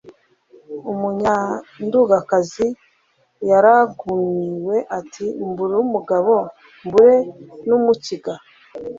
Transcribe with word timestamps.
Umunyandugakazi 0.91 2.67
yaragumiwe 3.49 4.77
ati: 4.99 5.25
mbure 5.49 5.75
umugabo 5.85 6.33
mbure 6.85 7.15
n’umukiga? 7.67 8.33